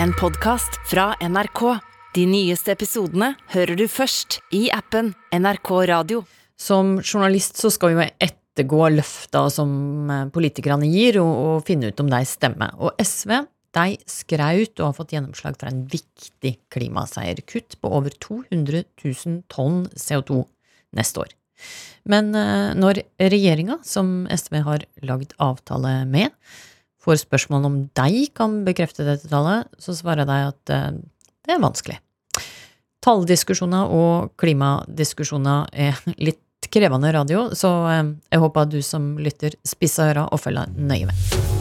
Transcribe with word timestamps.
en 0.00 0.12
podkast 0.12 0.78
fra 0.88 1.12
NRK. 1.20 1.60
De 2.14 2.24
nyeste 2.28 2.72
episodene 2.72 3.32
hører 3.52 3.76
du 3.76 3.84
først 3.90 4.38
i 4.54 4.66
appen 4.72 5.12
NRK 5.34 5.70
Radio. 5.90 6.22
Som 6.60 6.98
journalist 7.00 7.58
så 7.60 7.70
skal 7.72 7.96
vi 7.98 8.06
ettergå 8.22 8.88
løfta 8.92 9.46
som 9.52 9.72
eh, 10.12 10.28
politikerne 10.32 10.88
gir, 10.92 11.18
og, 11.22 11.32
og 11.32 11.66
finne 11.66 11.90
ut 11.90 12.02
om 12.04 12.10
de 12.12 12.22
stemmer. 12.28 12.74
Og 12.78 12.96
SV 13.02 13.42
de 13.72 13.96
skraut 14.08 14.74
og 14.80 14.88
har 14.88 14.96
fått 14.98 15.14
gjennomslag 15.16 15.56
for 15.60 15.70
en 15.70 15.84
viktig 15.90 16.56
klimaseierkutt 16.72 17.78
på 17.80 17.92
over 18.00 18.12
200 18.20 18.84
000 19.02 19.38
tonn 19.52 19.86
CO2 19.96 20.42
neste 20.98 21.24
år. 21.24 21.32
Men 22.08 22.34
eh, 22.36 22.74
når 22.78 23.04
regjeringa, 23.20 23.80
som 23.86 24.28
SV 24.28 24.60
har 24.66 24.86
lagd 25.06 25.34
avtale 25.42 26.02
med, 26.10 26.32
får 27.02 27.22
spørsmål 27.24 27.66
om 27.68 27.78
deg 27.98 28.30
kan 28.36 28.62
bekrefte 28.66 29.06
dette 29.06 29.30
tallet, 29.30 29.68
så 29.78 29.94
svarer 29.96 30.24
jeg 30.24 30.30
deg 30.30 30.48
at 30.52 30.74
eh, 30.74 30.88
det 31.42 31.56
er 31.56 31.62
vanskelig. 31.62 31.98
Talldiskusjoner 33.02 33.90
og 33.90 34.34
klimadiskusjoner 34.38 35.72
er 35.72 35.98
litt 36.22 36.70
krevende 36.72 37.10
radio, 37.14 37.48
så 37.58 37.72
eh, 37.90 38.04
jeg 38.30 38.44
håper 38.44 38.66
at 38.68 38.76
du 38.76 38.78
som 38.86 39.16
lytter 39.22 39.58
spisser 39.66 40.14
øra 40.14 40.28
og 40.30 40.44
følger 40.44 40.70
nøye 40.78 41.10
med. 41.10 41.51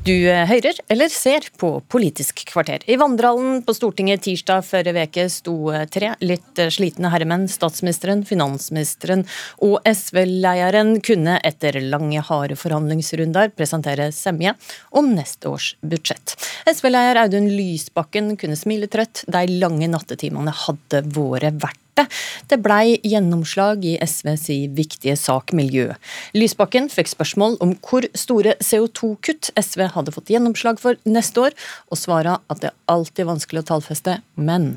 Du 0.00 0.14
eh, 0.16 0.46
hører 0.48 0.78
eller 0.88 1.10
ser 1.12 1.44
på 1.60 1.74
Politisk 1.92 2.38
kvarter. 2.48 2.80
I 2.88 2.96
vandrehallen 2.96 3.58
på 3.66 3.74
Stortinget 3.76 4.22
tirsdag 4.24 4.62
forrige 4.64 5.02
uke 5.10 5.26
sto 5.28 5.52
eh, 5.74 5.82
tre 5.92 6.14
litt 6.24 6.56
eh, 6.56 6.70
slitne 6.72 7.10
herremenn. 7.12 7.44
Statsministeren, 7.52 8.22
finansministeren 8.24 9.26
og 9.66 9.76
SV-lederen 9.84 10.94
kunne 11.04 11.36
etter 11.44 11.76
lange, 11.84 12.24
harde 12.30 12.56
forhandlingsrunder 12.56 13.52
presentere 13.52 14.08
semje 14.16 14.54
om 14.96 15.12
neste 15.18 15.52
års 15.52 15.74
budsjett. 15.84 16.32
SV-leder 16.72 17.20
Audun 17.26 17.52
Lysbakken 17.52 18.38
kunne 18.40 18.56
smile 18.56 18.88
trøtt. 18.88 19.26
De 19.28 19.44
lange 19.60 19.92
nattetimene 19.92 20.56
hadde 20.64 21.04
vært 21.12 21.84
det. 22.00 22.06
Det 22.50 22.60
blei 22.64 22.98
gjennomslag 23.06 23.84
i 23.86 23.96
SVs 24.04 24.48
viktige 24.76 25.16
sak 25.18 25.54
miljø. 25.56 25.90
Lysbakken 26.36 26.90
fikk 26.92 27.12
spørsmål 27.12 27.58
om 27.64 27.74
hvor 27.86 28.06
store 28.18 28.56
CO2-kutt 28.64 29.52
SV 29.60 29.86
hadde 29.94 30.14
fått 30.14 30.32
gjennomslag 30.32 30.80
for 30.82 30.98
neste 31.08 31.48
år, 31.48 31.56
og 31.90 32.00
svara 32.00 32.38
at 32.50 32.62
det 32.62 32.72
er 32.72 32.78
alltid 32.92 33.28
vanskelig 33.30 33.64
å 33.64 33.70
tallfeste, 33.74 34.20
men 34.36 34.76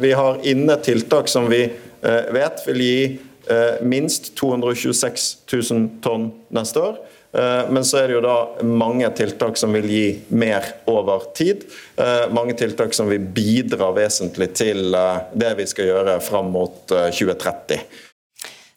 Vi 0.00 0.14
har 0.16 0.38
inne 0.48 0.78
tiltak 0.80 1.28
som 1.28 1.44
vi 1.50 1.60
eh, 1.68 2.30
vet 2.32 2.62
vil 2.66 2.80
gi 2.80 3.00
eh, 3.52 3.82
minst 3.84 4.32
226 4.40 5.26
000 5.52 5.90
tonn 6.04 6.30
neste 6.56 6.80
år. 6.80 6.96
Eh, 7.34 7.70
men 7.70 7.84
så 7.84 7.98
er 7.98 8.08
det 8.08 8.16
jo 8.18 8.22
da 8.24 8.36
mange 8.62 9.08
tiltak 9.18 9.58
som 9.58 9.74
vil 9.74 9.88
gi 9.90 10.06
mer 10.34 10.66
over 10.90 11.26
tid. 11.34 11.64
Eh, 11.96 12.30
mange 12.34 12.54
tiltak 12.58 12.94
som 12.94 13.10
vil 13.10 13.22
bidra 13.34 13.90
vesentlig 13.96 14.52
til 14.54 14.94
eh, 14.94 15.22
det 15.34 15.54
vi 15.58 15.66
skal 15.70 15.90
gjøre 15.90 16.18
fram 16.22 16.52
mot 16.54 16.84
2030. 16.88 17.82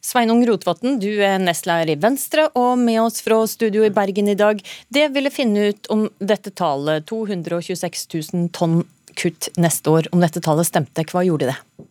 Sveinung 0.08 0.40
Rotevatn, 0.48 0.96
du 1.04 1.10
er 1.20 1.36
nestleder 1.44 1.92
i 1.92 1.98
Venstre 2.00 2.48
og 2.56 2.78
med 2.80 3.02
oss 3.02 3.20
fra 3.26 3.42
studio 3.50 3.84
i 3.84 3.92
Bergen 3.94 4.32
i 4.32 4.38
dag. 4.40 4.62
Det 4.88 5.10
ville 5.14 5.34
finne 5.34 5.70
ut 5.74 5.90
om 5.92 6.06
dette 6.18 6.54
tallet, 6.56 7.06
226 7.12 8.08
000 8.16 8.48
tonn 8.56 8.80
kutt 9.18 9.50
neste 9.60 9.92
år, 9.92 10.08
om 10.16 10.24
dette 10.24 10.42
tallet 10.46 10.70
stemte. 10.70 11.04
Hva 11.12 11.26
gjorde 11.28 11.52
det? 11.52 11.87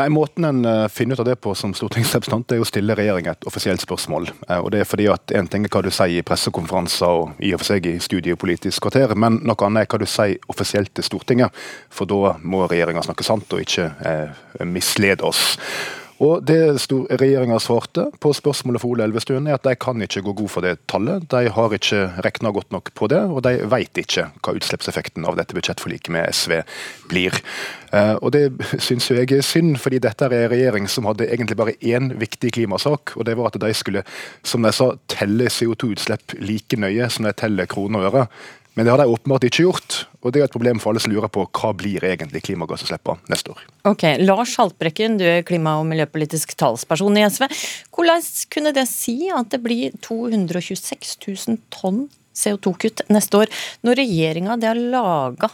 Nei, 0.00 0.08
Måten 0.08 0.44
en 0.44 0.64
eh, 0.64 0.88
finner 0.88 1.12
ut 1.12 1.20
av 1.20 1.26
det 1.26 1.34
på 1.36 1.50
som 1.54 1.74
stortingsrepresentant, 1.76 2.54
er 2.54 2.62
å 2.62 2.64
stille 2.64 2.94
regjeringen 2.96 3.34
et 3.34 3.44
offisielt 3.44 3.82
spørsmål. 3.84 4.30
Eh, 4.46 4.56
og 4.56 4.70
det 4.72 4.80
er 4.80 4.88
fordi 4.88 5.10
at 5.12 5.34
En 5.36 5.48
ting 5.52 5.66
er 5.66 5.68
hva 5.74 5.82
du 5.84 5.90
sier 5.92 6.22
i 6.22 6.24
pressekonferanser 6.24 7.18
og 7.18 7.42
i 7.44 7.52
og 7.52 7.60
for 7.60 7.68
seg 7.68 7.84
i 7.90 7.98
studiepolitisk 8.00 8.86
kvarter, 8.86 9.12
men 9.12 9.42
noe 9.44 9.66
annet 9.66 9.84
er 9.84 9.90
hva 9.92 10.00
du 10.00 10.08
sier 10.08 10.40
offisielt 10.48 10.94
til 10.96 11.04
Stortinget. 11.04 11.52
For 11.92 12.08
da 12.08 12.38
må 12.40 12.62
regjeringa 12.64 13.04
snakke 13.04 13.28
sant 13.28 13.52
og 13.52 13.60
ikke 13.60 13.90
eh, 14.08 14.40
mislede 14.64 15.28
oss. 15.28 15.58
Og 16.20 16.42
Det 16.44 16.58
regjeringa 17.16 17.56
svarte 17.64 18.10
på 18.20 18.32
spørsmålet 18.36 18.82
for 18.82 18.92
Ole 18.92 19.06
Elvestuen, 19.08 19.46
er 19.48 19.56
at 19.56 19.64
de 19.64 19.72
kan 19.80 20.02
ikke 20.04 20.20
gå 20.26 20.34
god 20.42 20.50
for 20.52 20.66
det 20.66 20.74
tallet. 20.90 21.24
De 21.32 21.48
har 21.48 21.72
ikke 21.72 22.00
regna 22.26 22.52
godt 22.52 22.72
nok 22.74 22.90
på 22.94 23.08
det, 23.08 23.22
og 23.24 23.40
de 23.46 23.54
vet 23.72 24.02
ikke 24.02 24.26
hva 24.44 24.54
utslippseffekten 24.58 25.24
av 25.24 25.38
dette 25.40 25.56
budsjettforliket 25.56 26.12
med 26.12 26.28
SV 26.28 26.58
blir. 27.08 27.40
Eh, 27.96 28.12
og 28.20 28.32
Det 28.36 28.52
syns 28.86 29.08
jeg 29.08 29.32
er 29.32 29.40
synd, 29.40 29.78
fordi 29.80 30.02
dette 30.04 30.28
er 30.28 30.36
en 30.42 30.52
regjering 30.52 30.88
som 30.92 31.08
hadde 31.08 31.30
egentlig 31.30 31.56
bare 31.56 31.78
én 31.80 32.12
viktig 32.20 32.52
klimasak, 32.52 33.16
og 33.16 33.24
det 33.24 33.38
var 33.40 33.48
at 33.48 33.60
de 33.64 33.72
skulle, 33.74 34.04
som 34.44 34.62
de 34.62 34.76
sa, 34.76 34.92
telle 35.08 35.48
CO2-utslipp 35.48 36.36
like 36.44 36.76
nøye 36.76 37.08
som 37.08 37.24
de 37.24 37.32
teller 37.32 37.64
kroner 37.64 38.04
og 38.04 38.12
øre. 38.12 38.26
Men 38.74 38.86
det 38.86 38.92
har 38.92 39.00
de 39.02 39.10
åpenbart 39.10 39.44
ikke 39.48 39.64
gjort, 39.64 39.96
og 40.22 40.32
det 40.32 40.40
er 40.40 40.46
et 40.46 40.54
problem 40.54 40.78
for 40.80 40.92
alle 40.92 41.02
som 41.02 41.12
lurer 41.12 41.30
på 41.32 41.42
hva 41.46 41.72
blir 41.76 42.04
egentlig 42.06 42.44
klimagassutslippene 42.46 43.32
neste 43.32 43.50
år. 43.52 43.64
Ok, 43.90 44.04
Lars 44.22 44.54
Haltbrekken, 44.60 45.18
du 45.18 45.24
er 45.26 45.42
klima- 45.46 45.78
og 45.80 45.88
miljøpolitisk 45.90 46.54
talsperson 46.60 47.18
i 47.18 47.26
SV. 47.26 47.48
Hvordan 47.90 48.22
kunne 48.54 48.74
det 48.76 48.86
si 48.88 49.16
at 49.34 49.50
det 49.50 49.62
blir 49.64 49.96
226 50.06 51.16
000 51.26 51.58
tonn 51.74 52.04
CO2-kutt 52.36 53.04
neste 53.10 53.42
år, 53.42 53.50
når 53.82 54.00
regjeringa 54.04 54.56
de 54.60 54.70
har 54.70 54.78
laga 54.94 55.50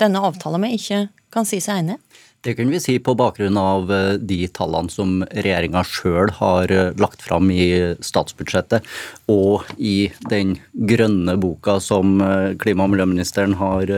denne 0.00 0.22
avtalen 0.22 0.62
med, 0.62 0.78
ikke 0.78 1.08
kan 1.34 1.48
si 1.48 1.58
seg 1.62 1.82
enig? 1.82 1.98
Det 2.42 2.54
kan 2.54 2.70
vi 2.72 2.80
si 2.80 2.94
på 2.98 3.12
bakgrunn 3.14 3.56
av 3.60 3.90
eh, 3.92 4.14
de 4.16 4.46
tallene 4.56 4.88
som 4.88 5.18
regjeringa 5.28 5.82
sjøl 5.84 6.30
har 6.38 6.72
eh, 6.72 6.94
lagt 6.96 7.20
fram 7.20 7.50
i 7.52 7.66
statsbudsjettet, 8.00 8.86
og 9.28 9.68
i 9.76 10.08
den 10.32 10.54
grønne 10.72 11.36
boka 11.36 11.76
som 11.84 12.16
eh, 12.24 12.54
klima- 12.62 12.86
og 12.86 12.94
miljøministeren 12.94 13.58
har 13.60 13.92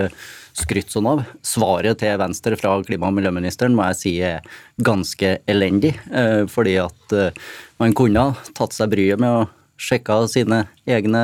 skrytt 0.59 0.91
sånn 0.91 1.07
av. 1.13 1.23
Svaret 1.47 2.03
til 2.03 2.19
Venstre 2.19 2.59
fra 2.59 2.75
klima- 2.83 3.13
og 3.13 3.21
miljøministeren 3.21 3.79
må 3.79 3.87
jeg 3.93 4.01
si 4.01 4.17
er 4.27 4.51
ganske 4.83 5.37
elendig. 5.49 5.95
Fordi 6.53 6.75
at 6.83 7.15
man 7.81 7.95
kunne 7.97 8.27
tatt 8.53 8.77
seg 8.77 8.91
bryet 8.93 9.23
med 9.23 9.33
å 9.33 9.47
sjekke 9.81 10.19
sine 10.31 10.67
egne 10.85 11.23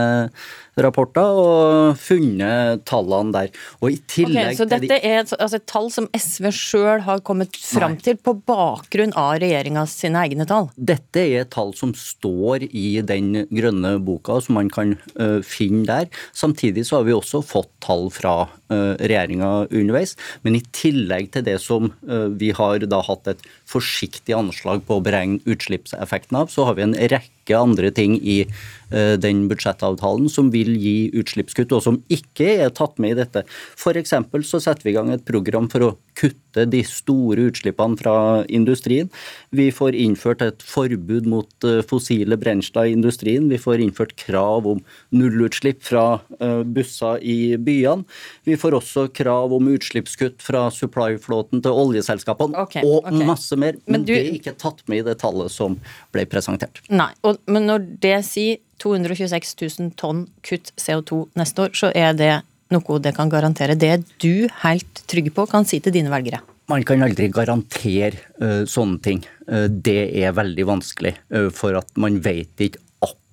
rapporter 0.85 1.39
og 1.43 1.99
funnet 2.01 2.85
tallene 2.89 3.35
der. 3.35 3.51
Og 3.83 3.95
i 3.95 3.99
tillegg 4.11 4.53
okay, 4.53 4.59
så 4.59 4.67
dette 4.69 4.91
de... 4.91 4.99
er 4.99 5.23
et, 5.23 5.33
altså 5.39 5.59
et, 5.61 5.67
tall 5.69 5.91
som 5.93 6.09
SV 6.17 6.51
sjøl 6.55 7.05
har 7.07 7.23
kommet 7.27 7.57
fram 7.59 7.97
Nei. 7.97 8.05
til 8.05 8.19
på 8.21 8.35
bakgrunn 8.49 9.15
av 9.19 9.39
regjeringas 9.43 9.97
sine 10.01 10.23
egne 10.27 10.47
tall? 10.49 10.71
Dette 10.77 11.25
er 11.25 11.49
tall 11.51 11.75
som 11.77 11.95
står 11.99 12.69
i 12.69 13.01
den 13.07 13.45
grønne 13.51 13.97
boka, 14.05 14.39
som 14.45 14.59
man 14.59 14.71
kan 14.73 14.97
uh, 15.19 15.41
finne 15.47 15.85
der. 15.89 16.09
Samtidig 16.37 16.87
så 16.89 17.01
har 17.01 17.09
vi 17.09 17.17
også 17.17 17.43
fått 17.47 17.71
tall 17.85 18.09
fra 18.15 18.37
uh, 18.49 18.95
regjeringa 18.99 19.69
underveis. 19.69 20.17
Men 20.47 20.59
i 20.59 20.65
tillegg 20.77 21.33
til 21.35 21.47
det 21.49 21.59
som 21.65 21.93
uh, 22.09 22.29
vi 22.39 22.53
har 22.57 22.85
da 22.89 23.03
hatt 23.07 23.31
et 23.35 23.45
forsiktig 23.69 24.37
anslag 24.37 24.85
på 24.89 24.99
å 24.99 25.05
beregne 25.05 25.43
utslippseffekten 25.49 26.43
av, 26.43 26.53
så 26.53 26.69
har 26.69 26.79
vi 26.79 26.87
en 26.87 26.99
rekke 26.99 27.57
andre 27.57 27.91
ting 27.95 28.19
i 28.21 28.43
den 28.89 29.43
budsjettavtalen 29.49 30.29
som 30.33 30.51
vil 30.53 30.68
gi 30.77 31.11
utslippskutt, 31.17 31.73
og 31.77 31.85
som 31.85 32.01
ikke 32.13 32.59
er 32.65 32.75
tatt 32.75 32.99
med 33.03 33.15
i 33.15 33.19
dette. 33.23 33.45
F.eks. 33.79 34.15
så 34.49 34.61
setter 34.63 34.89
vi 34.89 34.95
i 34.95 34.99
gang 34.99 35.13
et 35.15 35.27
program 35.29 35.71
for 35.73 35.87
å 35.87 35.95
kutte 36.19 36.65
de 36.67 36.81
store 36.87 37.49
utslippene 37.49 37.99
fra 38.01 38.45
industrien. 38.51 39.11
Vi 39.55 39.69
får 39.75 39.95
innført 39.95 40.43
et 40.43 40.65
forbud 40.67 41.29
mot 41.31 41.67
eh, 41.67 41.81
fossile 41.87 42.39
brensler 42.41 42.89
i 42.89 42.97
industrien. 42.97 43.47
Vi 43.51 43.61
får 43.61 43.85
innført 43.85 44.17
krav 44.19 44.67
om 44.67 44.83
nullutslipp 45.15 45.85
fra 45.87 46.21
eh, 46.41 46.63
busser 46.67 47.23
i 47.23 47.57
byene. 47.57 48.07
Vi 48.49 48.59
får 48.59 48.79
også 48.81 49.09
krav 49.15 49.55
om 49.55 49.71
utslippskutt 49.71 50.43
fra 50.43 50.67
supply-flåten 50.75 51.63
til 51.65 51.83
oljeselskapene, 51.85 52.59
okay, 52.67 52.83
og 52.83 53.05
okay. 53.05 53.27
masse 53.29 53.59
mer. 53.59 53.79
Men, 53.87 54.01
men 54.01 54.09
du... 54.09 54.15
det 54.15 54.23
er 54.25 54.39
ikke 54.41 54.57
tatt 54.59 54.83
med 54.91 55.05
i 55.05 55.09
det 55.11 55.19
tallet 55.23 55.55
som 55.55 55.79
ble 56.15 56.27
presentert. 56.31 56.83
Nei, 56.91 57.13
og, 57.23 57.39
men 57.47 57.71
når 57.71 57.87
det 58.03 58.19
sier 58.27 58.59
226 58.83 59.57
000 59.79 59.95
tonn 59.99 60.27
kutt 60.47 60.73
CO2 60.79 61.25
neste 61.39 61.67
år, 61.67 61.75
så 61.77 61.91
er 61.95 62.15
det 62.19 62.35
noe 62.75 63.01
det 63.03 63.15
kan 63.17 63.31
garantere. 63.33 63.79
Det 63.79 64.03
du 64.23 64.49
helt 64.63 65.03
trygg 65.09 65.33
på 65.35 65.47
kan 65.51 65.67
si 65.69 65.81
til 65.81 65.95
dine 65.95 66.13
velgere? 66.13 66.43
Man 66.69 66.85
kan 66.85 67.01
aldri 67.05 67.31
garantere 67.33 68.19
uh, 68.43 68.65
sånne 68.69 69.01
ting. 69.05 69.23
Uh, 69.49 69.69
det 69.73 70.11
er 70.21 70.37
veldig 70.37 70.67
vanskelig, 70.69 71.15
uh, 71.33 71.49
for 71.55 71.79
at 71.81 71.89
man 71.97 72.21
vet 72.25 72.69
ikke 72.69 72.83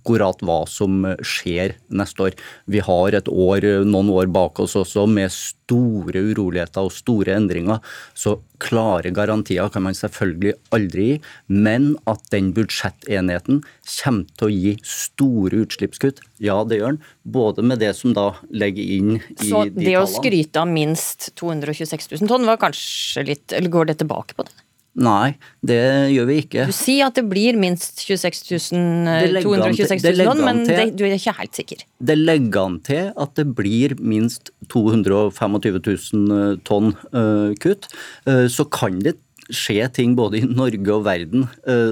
akkurat 0.06 0.42
hva 0.46 0.62
som 0.70 1.02
skjer 1.26 1.74
neste 1.90 2.28
år. 2.28 2.36
Vi 2.70 2.80
har 2.86 3.16
et 3.18 3.28
år, 3.28 3.66
noen 3.86 4.12
år 4.14 4.30
bak 4.30 4.60
oss 4.62 4.76
også 4.78 5.08
med 5.10 5.34
store 5.34 6.22
uroligheter 6.30 6.86
og 6.86 6.94
store 6.94 7.34
endringer. 7.34 7.82
Så 8.14 8.38
klare 8.62 9.10
garantier 9.10 9.70
kan 9.74 9.84
man 9.84 9.98
selvfølgelig 9.98 10.54
aldri 10.76 11.08
gi. 11.10 11.16
Men 11.50 11.96
at 12.06 12.22
den 12.32 12.52
budsjettenigheten 12.54 13.64
kommer 13.96 14.38
til 14.38 14.48
å 14.48 14.54
gi 14.54 14.76
store 14.86 15.64
utslippskutt, 15.66 16.22
ja 16.38 16.60
det 16.70 16.80
gjør 16.80 16.96
den. 16.96 17.02
Både 17.26 17.66
med 17.66 17.82
det 17.82 17.96
som 17.98 18.14
da 18.14 18.36
legger 18.54 18.86
inn 19.00 19.16
i 19.18 19.24
de 19.26 19.50
tallene. 19.50 19.74
Så 19.74 19.88
det 19.90 19.98
å 19.98 20.06
skryte 20.10 20.62
av 20.62 20.70
minst 20.70 21.32
226 21.42 22.14
000 22.14 22.30
tonn 22.30 22.46
var 22.46 22.62
kanskje 22.62 23.26
litt 23.26 23.56
Eller 23.56 23.74
går 23.74 23.90
det 23.90 24.00
tilbake 24.04 24.38
på 24.38 24.46
det? 24.46 24.54
Nei, 24.96 25.36
det 25.66 25.82
gjør 26.14 26.28
vi 26.30 26.38
ikke. 26.46 26.66
Du 26.70 26.76
sier 26.76 27.10
at 27.10 27.18
det 27.18 27.26
blir 27.28 27.58
minst 27.60 28.00
26 28.06 28.72
000, 28.72 29.42
226 29.44 30.06
000 30.06 30.30
tonn, 30.30 30.44
men 30.48 30.62
det, 30.70 30.78
du 30.96 31.04
er 31.04 31.18
ikke 31.18 31.36
helt 31.36 31.60
sikker? 31.60 31.84
Det 32.00 32.16
legger 32.16 32.62
an 32.62 32.78
til 32.86 33.10
at 33.12 33.34
det 33.36 33.50
blir 33.58 33.98
minst 34.00 34.54
225 34.72 35.60
000 35.60 36.62
tonn 36.68 36.94
uh, 37.12 37.52
kutt. 37.60 37.90
Uh, 38.24 38.48
så 38.52 38.68
kan 38.72 39.02
det 39.04 39.18
skje 39.52 39.84
ting 39.94 40.16
både 40.18 40.40
i 40.40 40.48
Norge 40.48 40.90
og 40.90 41.04
verden 41.06 41.44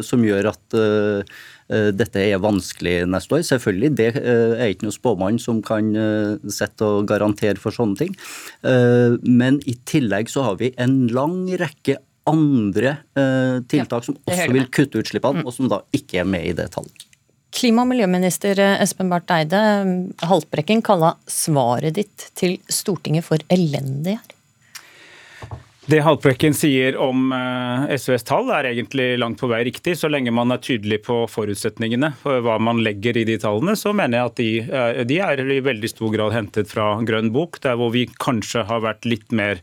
som 0.02 0.24
gjør 0.26 0.48
at 0.50 0.74
dette 1.94 2.24
er 2.24 2.40
vanskelig 2.42 3.04
neste 3.06 3.36
år. 3.38 3.44
Selvfølgelig, 3.46 3.92
det 4.00 4.08
er 4.18 4.72
ikke 4.72 4.88
noen 4.88 4.96
spåmann 4.96 5.38
som 5.38 5.60
kan 5.62 5.92
sette 6.50 6.88
og 6.88 7.06
garantere 7.12 7.62
for 7.62 7.76
sånne 7.76 8.00
ting. 8.00 8.16
Men 9.22 9.62
i 9.70 9.76
tillegg 9.86 10.34
så 10.34 10.48
har 10.48 10.58
vi 10.64 10.72
en 10.82 11.04
lang 11.14 11.46
rekke 11.62 12.00
andre 12.30 12.98
eh, 13.18 13.58
tiltak 13.70 14.06
som 14.06 14.18
også 14.24 14.52
vil 14.54 14.70
kutte 14.74 15.02
utslippene, 15.04 15.44
mm. 15.44 15.48
og 15.48 15.56
som 15.56 15.72
da 15.72 15.82
ikke 15.96 16.22
er 16.24 16.30
med 16.30 16.48
i 16.52 16.54
det 16.58 16.70
tallet. 16.76 17.08
Klima- 17.54 17.84
og 17.84 17.92
miljøminister 17.92 18.60
eh, 18.60 18.78
Espen 18.82 19.12
Barth 19.12 19.34
Eide, 19.36 19.60
Haltbrekken 20.26 20.82
kalla 20.86 21.16
svaret 21.30 22.00
ditt 22.00 22.30
til 22.40 22.58
Stortinget 22.72 23.28
for 23.28 23.44
elendig 23.54 24.18
her. 24.18 24.40
Det 25.84 26.00
Haltbrekken 26.00 26.54
sier 26.56 26.96
om 26.96 27.28
eh, 27.36 27.90
SVs 28.00 28.24
tall 28.24 28.48
er 28.56 28.70
egentlig 28.70 29.18
langt 29.20 29.42
på 29.42 29.50
vei 29.52 29.66
riktig. 29.68 29.98
Så 30.00 30.08
lenge 30.08 30.32
man 30.32 30.56
er 30.56 30.62
tydelig 30.64 31.02
på 31.04 31.26
forutsetningene 31.28 32.14
for 32.22 32.40
hva 32.46 32.56
man 32.64 32.80
legger 32.86 33.20
i 33.20 33.26
de 33.28 33.36
tallene, 33.42 33.76
så 33.76 33.92
mener 33.92 34.22
jeg 34.22 34.32
at 34.32 34.40
de, 34.40 34.52
eh, 34.64 35.02
de 35.10 35.20
er 35.28 35.44
i 35.44 35.60
veldig 35.66 35.92
stor 35.92 36.14
grad 36.16 36.36
hentet 36.38 36.72
fra 36.72 36.94
Grønn 37.04 37.34
bok, 37.36 37.60
der 37.66 37.76
hvor 37.80 37.92
vi 37.96 38.08
kanskje 38.16 38.64
har 38.70 38.86
vært 38.86 39.04
litt 39.10 39.36
mer 39.36 39.60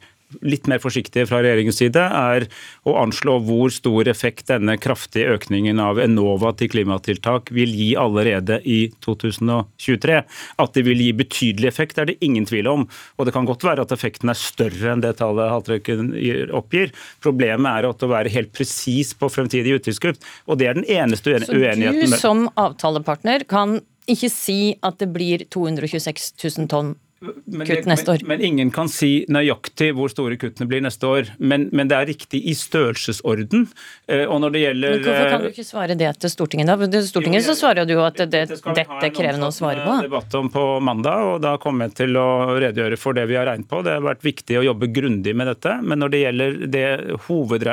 litt 0.47 0.69
mer 0.71 0.81
forsiktige 0.83 1.27
fra 1.29 1.41
regjeringens 1.43 1.81
side, 1.81 2.01
er 2.01 2.47
å 2.89 2.97
anslå 3.03 3.37
hvor 3.47 3.73
stor 3.75 4.09
effekt 4.11 4.49
denne 4.51 4.77
kraftige 4.81 5.35
økningen 5.37 5.81
av 5.83 6.01
Enova 6.03 6.53
til 6.59 6.71
klimatiltak 6.73 7.53
vil 7.55 7.73
gi 7.75 7.91
allerede 7.99 8.61
i 8.65 8.81
2023. 9.05 10.21
At 10.63 10.77
det 10.77 10.87
vil 10.87 11.03
gi 11.05 11.11
betydelig 11.21 11.71
effekt, 11.71 11.99
er 11.99 12.11
det 12.11 12.19
ingen 12.25 12.47
tvil 12.49 12.71
om. 12.71 12.87
Og 13.19 13.29
det 13.29 13.35
kan 13.37 13.49
godt 13.49 13.67
være 13.67 13.87
at 13.87 13.95
effekten 13.95 14.33
er 14.33 14.39
større 14.39 14.95
enn 14.95 15.05
det 15.05 15.17
tallet 15.21 15.53
Haltrøkken 15.53 16.13
oppgir. 16.57 16.95
Problemet 17.25 17.71
er 17.71 17.91
å 17.91 18.11
være 18.11 18.33
helt 18.33 18.55
presis 18.57 19.13
på 19.19 19.31
fremtidig 19.33 19.79
utgiftskutt, 19.81 20.23
og 20.47 20.61
det 20.61 20.71
er 20.71 20.79
den 20.79 20.89
eneste 20.89 21.37
uenigheten. 21.51 22.09
Så 22.09 22.17
du 22.17 22.23
som 22.23 22.47
avtalepartner 22.61 23.47
kan 23.51 23.79
ikke 24.11 24.31
si 24.33 24.61
at 24.87 24.99
det 25.03 25.11
blir 25.15 25.45
226 25.53 26.33
000 26.41 26.71
tonn 26.71 26.95
men, 27.21 27.67
kutt 27.67 27.85
neste 27.85 28.13
år. 28.15 28.23
Men, 28.25 28.39
men, 28.39 28.45
ingen 28.47 28.71
kan 28.73 28.89
si 28.89 29.27
nøyaktig 29.29 29.91
hvor 29.97 30.09
store 30.13 30.39
kuttene 30.41 30.69
blir 30.71 30.81
neste 30.81 31.05
år. 31.05 31.33
Men, 31.37 31.67
men 31.77 31.91
det 31.91 31.99
er 31.99 32.07
riktig 32.09 32.41
i 32.49 32.55
størrelsesorden. 32.57 33.67
Eh, 34.09 34.25
og 34.25 34.41
når 34.41 34.55
det 34.55 34.63
gjelder 34.63 34.95
men 34.95 35.05
Hvorfor 35.05 35.33
kan 35.35 35.45
du 35.45 35.49
ikke 35.51 35.67
svare 35.69 35.97
det 36.01 36.13
til 36.23 36.33
Stortinget, 36.33 36.71
da? 36.71 37.03
Stortinget 37.05 37.45
så 37.45 37.57
svarer 37.59 37.89
du 37.89 37.93
jo 37.99 38.05
at 38.07 38.17
det, 38.23 38.31
dette, 38.33 38.57
dette 38.77 39.11
krever 39.13 39.41
noe 39.41 39.53
å 39.53 39.57
svare 39.57 39.85
på. 39.85 39.97
debatt 40.07 40.37
om 40.41 40.49
på 40.53 40.65
mandag, 40.85 41.27
og 41.35 41.37
da 41.45 41.57
kommer 41.61 41.91
jeg 41.91 41.99
til 42.01 42.17
å 42.21 42.57
redegjøre 42.57 43.01
for 43.01 43.19
det 43.19 43.27
vi 43.29 43.37
har 43.37 43.49
regnet 43.51 43.69
på. 43.69 43.83
Det 43.85 43.99
har 43.99 44.07
vært 44.07 44.25
viktig 44.25 44.57
å 44.63 44.65
jobbe 44.71 44.89
grundig 44.95 45.37
med 45.37 45.51
dette. 45.53 45.77
Men 45.85 46.01
når 46.01 46.15
det 46.15 46.23
gjelder 46.25 46.59
det 46.73 46.87
hoved, 47.29 47.69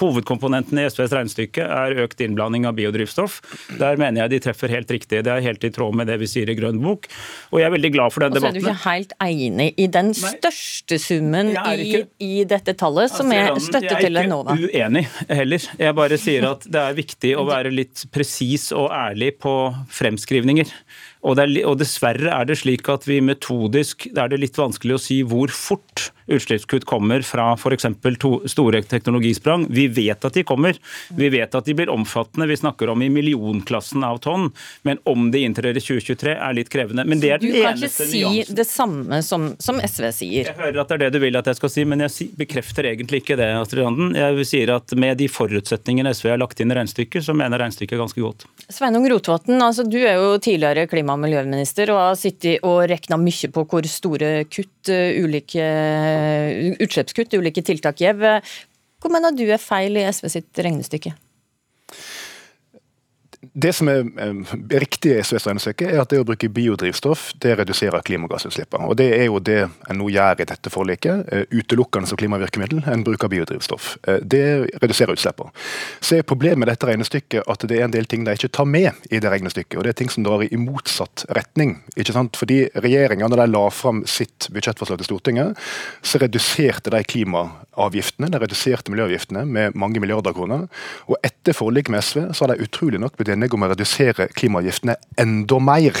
hovedkomponenten 0.00 0.82
i 0.82 0.88
SVs 0.90 1.14
regnestykke 1.14 1.68
er 1.78 2.02
økt 2.06 2.26
innblanding 2.26 2.66
av 2.66 2.74
biodrivstoff, 2.80 3.38
der 3.78 4.02
mener 4.02 4.24
jeg 4.24 4.34
de 4.34 4.42
treffer 4.48 4.74
helt 4.74 4.90
riktig. 4.90 5.22
Det 5.26 5.30
er 5.30 5.46
helt 5.46 5.62
i 5.62 5.70
tråd 5.74 5.94
med 6.02 6.10
det 6.10 6.18
vi 6.24 6.30
sier 6.30 6.50
i 6.50 6.58
Grønn 6.58 6.82
bok. 6.82 7.06
Og 7.54 7.62
jeg 7.62 7.70
er 7.70 7.76
veldig 7.78 7.94
glad 7.94 8.14
for 8.14 8.26
den 8.26 8.34
debatten 8.34 8.79
helt 8.84 9.12
enig 9.22 9.72
i 9.80 9.86
den 9.92 10.12
største 10.16 10.98
summen 11.00 11.52
i, 11.74 12.02
i, 12.22 12.32
dette 12.48 12.74
tallet, 12.78 13.12
som 13.12 13.32
er 13.34 13.52
støtte 13.62 13.98
til 14.00 14.20
Enova. 14.20 14.56
Jeg 14.56 14.66
er 14.66 14.68
ikke 14.68 14.80
uenig 14.84 15.36
heller. 15.40 15.68
Jeg 15.84 15.98
bare 16.00 16.20
sier 16.20 16.48
at 16.50 16.66
det 16.66 16.82
er 16.82 16.98
viktig 16.98 17.34
å 17.38 17.46
være 17.52 17.72
litt 17.74 18.06
presis 18.14 18.70
og 18.76 18.90
ærlig 18.94 19.34
på 19.42 19.54
fremskrivninger. 20.00 20.72
Og, 21.20 21.36
er, 21.36 21.52
og, 21.68 21.76
dessverre 21.80 22.32
er 22.32 22.48
det 22.48 22.56
slik 22.62 22.88
at 22.88 23.04
vi 23.04 23.18
metodisk 23.20 24.06
Det 24.08 24.22
er 24.22 24.30
det 24.32 24.38
litt 24.40 24.56
vanskelig 24.56 24.96
å 24.96 25.02
si 25.02 25.18
hvor 25.28 25.52
fort 25.52 26.08
utslippskutt 26.30 26.84
kommer 26.88 27.22
fra 27.26 27.52
f.eks. 27.54 27.86
store 28.50 28.82
teknologisprang. 28.82 29.66
Vi 29.70 29.86
vet 29.88 30.24
at 30.24 30.36
de 30.36 30.44
kommer. 30.46 30.78
Vi 31.16 31.28
vet 31.32 31.54
at 31.54 31.66
de 31.66 31.74
blir 31.76 31.90
omfattende. 31.92 32.48
Vi 32.50 32.56
snakker 32.56 32.92
om 32.92 33.02
i 33.02 33.10
millionklassen 33.12 34.04
av 34.06 34.18
tonn. 34.24 34.50
Men 34.82 35.00
om 35.04 35.30
de 35.30 35.44
inntrer 35.46 35.76
i 35.76 35.82
2023 35.82 36.36
er 36.36 36.56
litt 36.56 36.70
krevende. 36.72 37.04
Men 37.08 37.22
det 37.22 37.34
er 37.34 37.42
den 37.42 37.54
eneste 37.54 38.06
nyansen. 38.06 38.12
Du 38.12 38.20
kan 38.20 38.34
ikke 38.38 38.46
si 38.46 38.56
det 38.60 38.66
samme 38.68 39.22
som, 39.26 39.50
som, 39.58 39.80
SV 39.80 40.10
sier. 40.14 40.50
Jeg 40.52 40.58
hører 40.58 40.82
at 40.82 40.92
det 40.92 40.98
er 40.98 41.04
det 41.06 41.12
du 41.16 41.20
vil 41.24 41.40
at 41.40 41.50
jeg 41.50 41.60
skal 41.60 41.74
si, 41.74 41.86
men 41.88 42.04
jeg 42.06 42.30
bekrefter 42.38 42.90
egentlig 42.92 43.22
ikke 43.24 43.38
det. 43.40 43.50
Astrid 43.60 43.84
Randen. 43.84 44.14
Jeg 44.18 44.48
sier 44.48 44.74
at 44.76 44.94
med 44.98 45.18
de 45.20 45.28
forutsetningene 45.30 46.14
SV 46.16 46.32
har 46.34 46.42
lagt 46.42 46.60
inn 46.62 46.72
i 46.72 46.78
regnestykket, 46.78 47.26
så 47.26 47.36
mener 47.36 47.60
regnestykket 47.62 48.00
ganske 48.00 48.24
godt. 48.24 48.46
Sveinung 48.70 49.06
Rotevatn, 49.10 49.58
altså, 49.58 49.84
du 49.88 49.98
er 50.00 50.18
jo 50.20 50.36
tidligere 50.42 50.86
klima- 50.90 51.16
og 51.16 51.24
miljøminister 51.24 51.90
og 51.94 52.02
har 52.04 52.18
sittet 52.18 52.64
og 52.66 52.84
regna 52.90 53.18
mye 53.20 53.50
på 53.52 53.64
hvor 53.70 53.86
store 53.90 54.30
kutt, 54.50 54.90
eh, 54.92 55.18
ulike 55.22 55.64
utslippskutt 56.80 57.34
ulike 57.38 57.64
tiltak 57.66 58.00
gir. 58.00 58.16
Hvor 59.00 59.12
mener 59.12 59.34
du 59.34 59.46
er 59.48 59.62
feil 59.62 59.96
i 59.96 60.06
SV 60.10 60.32
sitt 60.32 60.60
regnestykke? 60.60 61.14
Det 63.52 63.72
som 63.74 63.88
er 63.90 64.04
eh, 64.22 64.50
riktig 64.78 65.10
i 65.10 65.22
SVs 65.24 65.48
regnestykke, 65.48 65.88
er 65.90 66.00
at 66.04 66.12
det 66.12 66.20
å 66.22 66.26
bruke 66.26 66.48
biodrivstoff 66.54 67.32
det 67.42 67.56
reduserer 67.58 68.04
klimagassutslippene. 68.06 68.86
Og 68.86 68.94
Det 69.00 69.08
er 69.16 69.24
jo 69.26 69.40
det 69.42 69.64
en 69.90 69.98
nå 69.98 70.06
gjør 70.14 70.44
i 70.44 70.46
dette 70.46 70.70
forliket. 70.70 71.24
Eh, 71.34 71.42
utelukkende 71.50 72.06
som 72.06 72.20
klimavirkemiddel 72.20 72.84
en 72.86 73.02
bruker 73.06 73.30
biodrivstoff. 73.32 73.96
Eh, 74.06 74.20
det 74.22 74.42
reduserer 74.78 75.16
utslippene. 75.16 75.50
Så 75.98 76.20
er 76.20 76.28
problemet 76.28 76.62
med 76.62 76.70
dette 76.70 76.86
regnestykket 76.86 77.50
at 77.50 77.66
det 77.66 77.80
er 77.80 77.88
en 77.88 77.96
del 77.96 78.06
ting 78.06 78.22
de 78.26 78.36
ikke 78.38 78.52
tar 78.54 78.68
med 78.70 78.92
i 79.10 79.18
det 79.18 79.32
regnestykket. 79.34 79.80
Og 79.80 79.84
det 79.84 79.94
er 79.94 79.98
ting 79.98 80.14
som 80.14 80.26
drar 80.26 80.46
i 80.46 80.60
motsatt 80.60 81.26
retning. 81.34 81.80
ikke 81.96 82.14
sant? 82.14 82.38
Fordi 82.38 82.68
regjeringa, 82.78 83.26
når 83.26 83.42
de 83.42 83.48
la 83.50 83.64
fram 83.74 84.04
sitt 84.06 84.46
budsjettforslag 84.54 85.02
til 85.02 85.10
Stortinget, 85.10 85.58
så 86.02 86.22
reduserte 86.22 86.94
de 86.94 87.02
klimaavgiftene, 87.02 88.30
de 88.30 88.38
reduserte 88.38 88.94
miljøavgiftene 88.94 89.42
med 89.44 89.74
mange 89.74 89.98
milliarder 89.98 90.36
kroner. 90.36 90.68
Og 91.10 91.18
etter 91.26 91.56
forliket 91.56 91.90
med 91.90 92.06
SV 92.06 92.30
så 92.30 92.46
har 92.46 92.54
de 92.54 92.68
utrolig 92.68 93.02
nok 93.02 93.18
blitt 93.18 93.39
enige 93.40 93.56
om 93.56 93.64
å 93.64 93.70
redusere 93.72 94.28
klimaavgiftene 94.36 94.96
enda 95.20 95.60
mer. 95.64 95.96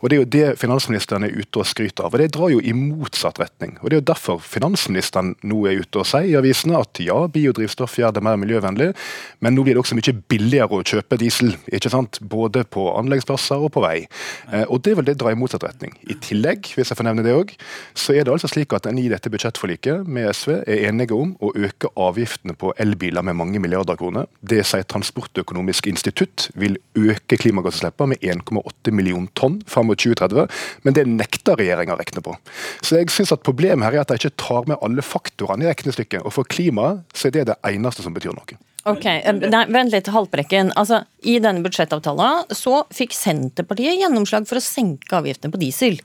Og 0.00 0.10
Det 0.10 0.16
er 0.16 0.20
jo 0.22 0.28
det 0.30 0.58
finansministeren 0.60 1.26
er 1.26 1.34
ute 1.34 1.60
og 1.60 1.66
skryter 1.66 2.06
av. 2.06 2.14
og 2.14 2.20
Det 2.20 2.30
drar 2.34 2.52
jo 2.52 2.60
i 2.60 2.72
motsatt 2.72 3.38
retning. 3.40 3.76
Og 3.82 3.90
Det 3.90 3.96
er 3.96 4.00
jo 4.00 4.12
derfor 4.12 4.38
finansministeren 4.38 5.34
nå 5.42 5.66
er 5.66 5.82
ute 5.82 5.98
og 5.98 6.06
sier 6.06 6.28
i 6.28 6.36
avisene 6.38 6.78
at 6.78 7.00
ja, 7.02 7.26
biodrivstoff 7.26 7.98
gjør 7.98 8.14
det 8.14 8.22
mer 8.22 8.36
miljøvennlig, 8.36 8.94
men 9.40 9.54
nå 9.54 9.64
blir 9.64 9.74
det 9.74 9.82
også 9.82 9.98
mye 9.98 10.14
billigere 10.28 10.70
å 10.70 10.84
kjøpe 10.86 11.18
diesel. 11.18 11.56
ikke 11.72 11.90
sant? 11.90 12.20
Både 12.20 12.64
på 12.64 12.86
anleggsplasser 12.94 13.58
og 13.58 13.72
på 13.72 13.82
vei. 13.82 14.06
Eh, 14.52 14.64
og 14.68 14.82
Det 14.82 14.96
vil 14.96 15.04
det 15.04 15.18
dra 15.18 15.32
i 15.32 15.34
motsatt 15.34 15.64
retning. 15.64 15.92
I 16.08 16.14
tillegg, 16.14 16.72
hvis 16.74 16.90
jeg 16.90 16.96
får 16.96 17.04
nevne 17.04 17.22
det 17.22 17.34
også, 17.34 17.58
så 17.94 18.14
er 18.14 18.24
det 18.24 18.32
altså 18.32 18.48
slik 18.48 18.72
at 18.72 18.86
en 18.86 18.98
i 18.98 19.08
dette 19.08 19.28
budsjettforliket 19.28 20.06
med 20.06 20.30
SV 20.32 20.62
er 20.66 20.88
enige 20.88 21.14
om 21.14 21.34
å 21.42 21.52
øke 21.54 21.90
avgiftene 21.96 22.54
på 22.54 22.72
elbiler 22.78 23.22
med 23.22 23.36
mange 23.36 23.58
milliarder 23.58 23.96
kroner. 23.96 24.26
Det 24.40 24.64
sier 24.64 24.86
Transportøkonomisk 24.88 25.86
institutt 25.90 26.48
vil 26.54 26.78
øke 26.96 27.36
klimagassutslippene 27.36 28.14
med 28.14 28.22
1,8 28.22 28.94
million 28.94 29.28
tonn 29.34 29.60
fram 29.68 29.87
mot 29.88 29.98
2030, 29.98 30.46
men 30.86 30.96
det 30.96 31.06
nekter 31.10 31.58
regjeringa 31.58 31.96
å 31.96 32.00
regne 32.00 32.24
på. 32.24 32.36
Så 32.84 33.00
jeg 33.00 33.10
synes 33.14 33.34
at 33.34 33.44
Problemet 33.48 33.86
her 33.86 33.96
er 33.96 34.04
at 34.04 34.12
de 34.12 34.18
ikke 34.20 34.36
tar 34.40 34.68
med 34.68 34.80
alle 34.84 35.04
faktorene 35.04 35.64
i 35.64 35.70
regnestykket. 35.70 36.24
Og 36.26 36.34
for 36.34 36.48
klimaet 36.48 37.04
så 37.16 37.28
er 37.28 37.38
det 37.38 37.46
det 37.50 37.58
eneste 37.70 38.04
som 38.04 38.16
betyr 38.16 38.36
noe. 38.36 38.58
Ok, 38.88 39.04
Nei, 39.04 39.64
Vent 39.74 39.92
litt, 39.92 40.08
Haltbrekken. 40.12 40.70
Altså, 40.78 41.02
I 41.26 41.38
denne 41.44 41.64
budsjettavtalen 41.64 42.54
så 42.56 42.82
fikk 42.94 43.16
Senterpartiet 43.16 43.98
gjennomslag 44.00 44.46
for 44.48 44.60
å 44.60 44.64
senke 44.64 45.18
avgiftene 45.18 45.52
på 45.52 45.60
diesel 45.60 45.98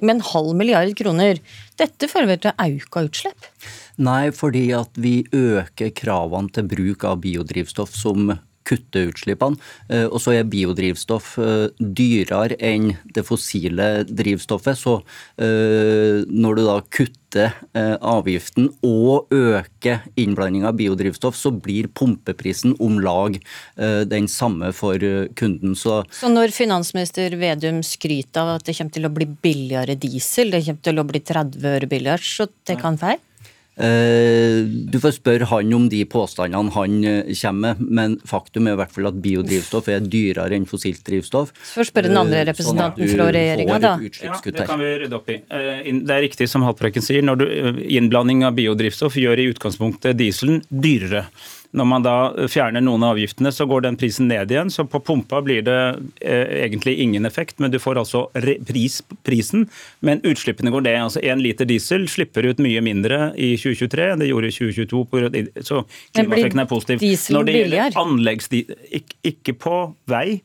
med 0.00 0.16
en 0.16 0.26
halv 0.30 0.54
milliard 0.56 0.92
kroner. 0.96 1.40
Dette 1.80 2.08
fører 2.10 2.40
til 2.40 2.54
auka 2.56 3.04
utslipp? 3.08 3.48
Nei, 4.00 4.30
fordi 4.32 4.70
at 4.76 4.96
vi 5.00 5.20
øker 5.36 5.92
kravene 5.96 6.52
til 6.54 6.68
bruk 6.70 7.04
av 7.08 7.20
biodrivstoff 7.24 7.92
som 7.98 8.32
kutte 8.70 9.06
utslippene. 9.10 9.58
Eh, 9.90 10.06
og 10.06 10.20
så 10.22 10.36
er 10.36 10.48
biodrivstoff 10.50 11.34
eh, 11.42 11.66
dyrere 11.78 12.58
enn 12.62 12.92
det 13.14 13.26
fossile 13.26 13.90
drivstoffet. 14.08 14.78
Så 14.78 15.00
eh, 15.40 16.22
når 16.26 16.58
du 16.58 16.66
da 16.66 16.80
kutter 16.88 17.18
avgiften 17.30 18.64
og 18.82 19.30
øker 19.30 20.00
innblanding 20.18 20.64
av 20.66 20.74
biodrivstoff, 20.80 21.36
så 21.38 21.52
blir 21.54 21.86
pumpeprisen 21.94 22.74
om 22.82 22.96
lag 22.98 23.36
den 24.10 24.26
samme 24.26 24.72
for 24.74 24.98
kunden. 25.38 25.76
Så, 25.78 26.00
så 26.10 26.26
når 26.26 26.50
finansminister 26.50 27.38
Vedum 27.38 27.84
skryter 27.86 28.42
av 28.42 28.56
at 28.56 28.66
det 28.66 28.74
kommer 28.80 28.98
til 28.98 29.06
å 29.06 29.14
bli 29.14 29.30
billigere 29.46 29.94
diesel, 29.94 30.50
det 30.50 30.64
kommer 30.66 30.88
til 30.90 31.04
å 31.04 31.06
bli 31.06 31.22
30 31.30 31.70
øre 31.76 31.92
billigere, 31.94 32.18
så 32.34 32.50
det 32.66 32.80
kan 32.82 32.98
feil? 32.98 33.22
Eh, 33.78 34.64
du 34.92 34.98
får 35.00 35.14
spørre 35.16 35.46
han 35.48 35.74
om 35.76 35.86
de 35.88 36.02
påstandene 36.10 36.72
han 36.74 36.96
eh, 37.06 37.30
kommer 37.38 37.78
med, 37.78 37.92
men 38.00 38.16
faktum 38.28 38.66
er 38.68 38.74
i 38.74 38.80
hvert 38.80 38.92
fall 38.92 39.08
at 39.08 39.20
biodrivstoff 39.22 39.88
er 39.92 40.02
dyrere 40.04 40.58
enn 40.58 40.66
fossilt 40.68 41.04
drivstoff. 41.06 41.54
Så 41.62 41.80
får 41.80 41.90
spørre 41.92 42.10
den 42.10 42.20
andre 42.20 42.42
eh, 42.42 42.48
representanten 42.50 43.06
sånn 43.06 43.14
fra 43.16 43.30
regjeringa, 43.36 43.78
da. 43.80 43.94
Ja, 44.26 44.40
det 44.44 44.66
kan 44.68 44.82
vi 44.82 44.90
rydde 45.04 45.20
opp 45.20 45.30
i. 45.32 45.38
Det 45.46 46.16
er 46.16 46.24
riktig 46.26 46.50
som 46.50 46.66
Haltbrekken 46.66 47.04
sier, 47.04 47.24
når 47.24 47.40
du, 47.40 47.46
innblanding 47.86 48.44
av 48.48 48.58
biodrivstoff 48.58 49.16
gjør 49.20 49.40
i 49.40 49.48
utgangspunktet 49.54 50.18
dieselen 50.18 50.60
dyrere. 50.68 51.28
Når 51.76 51.86
man 51.86 52.02
da 52.02 52.14
fjerner 52.50 52.82
noen 52.82 53.04
av 53.06 53.14
avgiftene, 53.14 53.52
så 53.54 53.66
går 53.70 53.84
den 53.84 53.98
prisen 54.00 54.26
ned 54.30 54.50
igjen. 54.50 54.72
Så 54.74 54.86
på 54.90 55.00
pumpa 55.06 55.38
blir 55.46 55.62
det 55.66 55.78
eh, 56.18 56.64
egentlig 56.64 56.96
ingen 57.04 57.28
effekt, 57.28 57.60
men 57.62 57.70
du 57.70 57.78
får 57.82 58.00
altså 58.02 58.24
pris, 58.66 59.00
prisen. 59.26 59.68
Men 60.04 60.22
utslippene 60.26 60.72
går 60.74 60.86
ned. 60.88 60.98
Altså 61.04 61.22
Én 61.22 61.42
liter 61.42 61.68
diesel 61.70 62.08
slipper 62.10 62.48
ut 62.50 62.62
mye 62.62 62.82
mindre 62.84 63.30
i 63.38 63.52
2023 63.60 64.10
enn 64.14 64.24
det 64.24 64.32
gjorde 64.32 64.50
i 64.50 64.56
2022. 64.58 65.64
Så 65.66 65.84
klimaeffekten 66.16 66.64
er 66.64 66.70
positiv. 66.70 67.06
Når 67.36 67.48
det 67.48 67.56
gjelder 67.60 68.02
anleggs... 68.02 68.50
Ikke 69.30 69.54
på 69.54 69.76
vei 70.10 70.40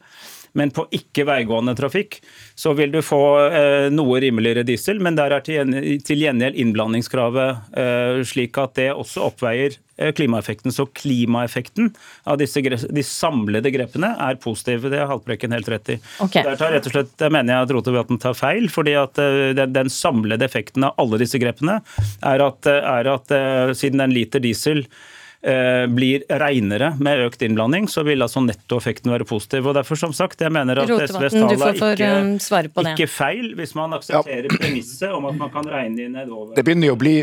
men 0.56 0.72
på 0.76 0.86
ikke-veigående 0.96 1.76
trafikk 1.78 2.20
så 2.56 2.74
vil 2.78 2.94
du 2.94 3.02
få 3.04 3.22
eh, 3.46 3.88
noe 3.94 4.20
rimeligere 4.24 4.66
diesel, 4.68 5.02
men 5.04 5.18
der 5.18 5.36
er 5.36 5.44
til 5.46 6.22
gjengjeld 6.22 6.56
innblandingskravet 6.62 7.76
eh, 7.78 8.22
slik 8.28 8.58
at 8.62 8.78
det 8.80 8.88
også 8.94 9.26
oppveier 9.28 9.76
eh, 9.98 10.14
klimaeffekten. 10.16 10.72
Så 10.72 10.88
klimaeffekten 10.96 11.92
av 12.24 12.40
disse 12.40 12.64
de 12.64 13.04
samlede 13.06 13.74
grepene 13.76 14.14
er 14.28 14.40
positiv. 14.42 14.88
Det 14.92 15.02
har 15.02 15.12
Haltbrekken 15.12 15.56
helt 15.56 15.72
rett 15.72 15.96
i. 15.98 15.98
Okay. 16.24 16.46
Der, 16.48 16.56
tar 16.60 16.72
rett 16.76 16.88
og 16.88 16.96
slett, 16.96 17.12
der 17.20 17.34
mener 17.36 17.58
jeg 17.58 17.68
at 17.68 17.76
Rotevatn 17.76 18.22
tar 18.24 18.38
feil. 18.40 18.70
fordi 18.72 18.96
at 19.00 19.20
eh, 19.22 19.52
den, 19.58 19.76
den, 19.76 19.92
samlede 19.92 20.48
effekten 20.48 20.88
av 20.88 20.96
alle 21.02 21.20
disse 21.22 21.40
grepene 21.42 21.82
er 22.26 22.48
at, 22.48 22.72
er 22.72 23.12
at 23.12 23.36
eh, 23.36 23.76
siden 23.78 24.04
en 24.04 24.16
liter 24.16 24.44
diesel 24.44 24.86
Eh, 24.86 25.15
blir 25.46 26.24
reinere 26.42 26.88
med 26.98 27.20
økt 27.28 27.44
innblanding, 27.46 27.86
så 27.92 28.02
vil 28.08 28.26
altså 28.26 28.42
nettoeffekten 28.42 29.12
være 29.14 29.28
positiv. 29.30 29.68
og 29.70 29.76
Derfor 29.78 30.00
som 30.00 30.14
sagt, 30.16 30.42
jeg 30.42 30.50
mener 30.54 30.82
at 30.82 30.90
SVs 30.90 31.36
tall 31.36 31.54
er 31.54 31.76
ikke, 31.94 32.12
um, 32.18 32.90
ikke 32.90 33.10
feil, 33.12 33.52
hvis 33.60 33.76
man 33.78 33.94
aksepterer 33.94 34.50
ja. 34.50 34.58
premisset 34.58 35.14
om 35.14 35.30
at 35.30 35.38
man 35.38 35.54
kan 35.54 35.70
regne 35.70 36.08
inn 36.08 36.18
nedover. 36.18 36.56
Det 36.58 36.66
begynner 36.66 36.96
å 36.96 36.98
bli 36.98 37.20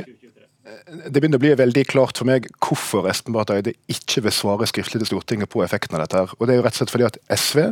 det 0.62 1.18
begynner 1.18 1.40
å 1.40 1.42
bli 1.42 1.50
veldig 1.58 1.82
klart 1.90 2.20
for 2.20 2.28
meg 2.28 2.46
hvorfor 2.62 3.08
Espen 3.10 3.34
Barth 3.34 3.54
Eide 3.54 3.74
ikke 3.90 4.22
vil 4.26 4.34
svare 4.34 4.68
skriftlig 4.70 5.02
til 5.02 5.10
Stortinget 5.10 5.50
på 5.50 5.64
effekten 5.64 5.98
av 5.98 6.04
dette. 6.04 6.22
her. 6.22 6.34
Og 6.38 6.46
Det 6.46 6.54
er 6.54 6.60
jo 6.60 6.64
rett 6.66 6.76
og 6.76 6.80
slett 6.80 6.94
fordi 6.94 7.08
at 7.08 7.18
SV, 7.34 7.64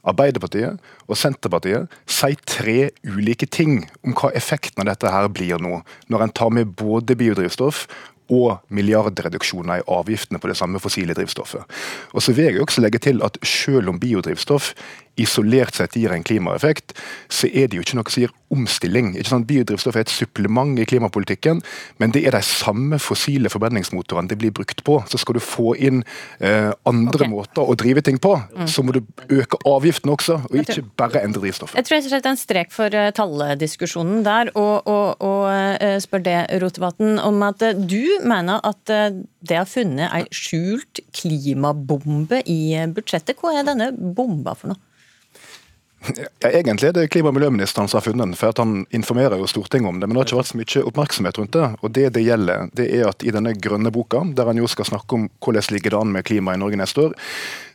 Arbeiderpartiet 0.00 0.80
og 1.10 1.18
Senterpartiet 1.20 1.92
sier 2.08 2.38
tre 2.48 2.88
ulike 3.04 3.44
ting 3.44 3.82
om 4.00 4.14
hva 4.16 4.30
effekten 4.32 4.80
av 4.80 4.88
dette 4.88 5.12
her 5.12 5.28
blir 5.28 5.60
nå, 5.60 5.82
når 6.08 6.24
en 6.24 6.32
tar 6.32 6.54
med 6.56 6.72
både 6.72 7.18
biodrivstoff 7.20 7.84
og 8.30 8.62
milliardreduksjoner 8.72 9.80
i 9.80 9.86
avgiftene 9.90 10.40
på 10.40 10.50
det 10.50 10.56
samme 10.58 10.80
fossile 10.82 11.16
drivstoffet. 11.18 11.66
Og 12.14 12.22
så 12.22 12.34
vil 12.36 12.50
jeg 12.50 12.62
også 12.62 12.84
legge 12.84 13.02
til 13.02 13.22
at 13.26 13.38
Selv 13.42 13.88
om 13.88 13.98
biodrivstoff 14.00 14.72
isolert 15.22 15.76
sett 15.78 15.96
gir 15.98 16.12
en 16.14 16.26
klimaeffekt, 16.26 16.96
så 17.28 17.50
er 17.50 17.70
det 17.70 17.78
jo 17.78 17.86
ikke 17.86 18.00
noe 18.00 18.12
som 18.12 18.24
gir 18.24 18.36
omstilling. 18.50 19.12
Ikke 19.14 19.30
sant? 19.30 19.46
Biodrivstoff 19.46 19.96
er 19.96 20.04
et 20.04 20.12
supplement 20.12 20.78
i 20.80 20.86
klimapolitikken, 20.88 21.62
men 22.02 22.14
det 22.14 22.24
er 22.26 22.34
de 22.34 22.42
samme 22.46 22.98
fossile 23.02 23.50
forbrenningsmotorene 23.52 24.30
det 24.30 24.40
blir 24.40 24.54
brukt 24.54 24.82
på. 24.86 24.98
Så 25.10 25.20
skal 25.22 25.38
du 25.38 25.42
få 25.44 25.74
inn 25.78 26.02
eh, 26.38 26.72
andre 26.88 27.22
okay. 27.22 27.30
måter 27.30 27.62
å 27.62 27.76
drive 27.78 28.02
ting 28.06 28.18
på, 28.22 28.34
mm. 28.40 28.66
så 28.70 28.84
må 28.84 28.96
du 28.96 29.02
øke 29.30 29.60
avgiften 29.70 30.12
også, 30.12 30.40
og 30.50 30.58
ikke 30.64 30.84
bare 30.98 31.22
endre 31.22 31.44
drivstoffet. 31.44 31.78
Jeg 31.78 31.88
tror 31.88 31.98
jeg 31.98 32.08
setter 32.08 32.32
en 32.32 32.40
strek 32.40 32.74
for 32.74 32.96
uh, 32.96 33.10
tallediskusjonen 33.14 34.24
der, 34.26 34.52
og, 34.58 34.90
og, 34.90 35.22
og 35.22 35.46
uh, 35.46 35.96
spør 36.02 36.26
det, 36.26 36.38
Rotevatn, 36.62 37.18
om 37.22 37.42
at 37.46 37.62
uh, 37.62 37.74
du 37.78 38.18
mener 38.26 38.62
at 38.66 38.82
det 38.90 39.56
har 39.56 39.68
funnet 39.68 40.10
ei 40.10 40.24
skjult 40.34 41.00
klimabombe 41.16 42.42
i 42.50 42.74
budsjettet. 42.94 43.38
Hva 43.38 43.54
er 43.60 43.66
denne 43.68 43.92
bomba 43.94 44.56
for 44.58 44.72
noe? 44.72 44.89
Ja, 46.40 46.48
egentlig 46.48 46.88
er 46.88 46.92
det 46.96 47.08
klima- 47.12 47.28
og 47.28 47.36
miljøministeren 47.36 47.88
som 47.88 47.98
har 47.98 48.04
funnet 48.06 48.24
den, 48.24 48.36
for 48.38 48.56
han 48.56 48.86
informerer 48.96 49.36
jo 49.36 49.48
Stortinget 49.50 49.88
om 49.88 50.00
det. 50.00 50.08
Men 50.08 50.16
det 50.16 50.22
har 50.22 50.28
ikke 50.30 50.38
vært 50.38 50.50
så 50.52 50.60
mye 50.60 50.84
oppmerksomhet 50.88 51.40
rundt 51.40 51.52
det. 51.52 51.66
Og 51.84 51.92
det 51.92 52.06
det 52.16 52.24
gjelder, 52.24 52.70
det 52.72 52.88
er 52.96 53.10
at 53.10 53.24
i 53.26 53.34
denne 53.34 53.52
grønne 53.52 53.92
boka, 53.92 54.22
der 54.36 54.48
han 54.48 54.60
jo 54.60 54.70
skal 54.70 54.88
snakke 54.88 55.18
om 55.18 55.28
hvordan 55.44 55.68
ligger 55.74 55.92
det 55.92 56.00
an 56.00 56.12
med 56.16 56.24
klimaet 56.24 56.56
i 56.56 56.62
Norge 56.64 56.80
neste 56.80 57.04
år, 57.04 57.16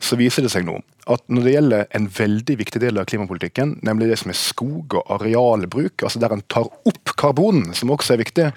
så 0.00 0.18
viser 0.18 0.42
det 0.42 0.50
seg 0.50 0.66
nå 0.66 0.80
at 1.06 1.22
når 1.30 1.46
det 1.46 1.54
gjelder 1.54 1.86
en 1.96 2.08
veldig 2.10 2.56
viktig 2.58 2.82
del 2.82 2.98
av 2.98 3.06
klimapolitikken, 3.10 3.76
nemlig 3.86 4.10
det 4.10 4.18
som 4.22 4.32
er 4.32 4.38
skog- 4.38 4.96
og 4.98 5.10
arealbruk, 5.18 6.02
altså 6.02 6.22
der 6.22 6.34
en 6.34 6.44
tar 6.50 6.66
opp 6.66 7.14
karbon, 7.18 7.70
som 7.78 7.92
også 7.94 8.16
er 8.16 8.22
viktig, 8.22 8.48